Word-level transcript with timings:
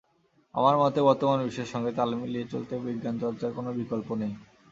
আমার 0.55 0.75
মতে, 0.77 0.99
বর্তমান 1.07 1.39
বিশ্বের 1.45 1.71
সঙ্গে 1.73 1.91
তাল 1.97 2.09
মিলিয়ে 2.21 2.45
চলতে 2.53 2.73
বিজ্ঞানচর্চার 2.85 3.51
কোনো 3.57 3.69
বিকল্প 3.79 4.07
নেই। 4.21 4.33